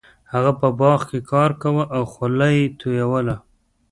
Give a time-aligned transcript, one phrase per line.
[0.33, 3.35] هغه په باغ کې کار کاوه او خوله یې تویوله.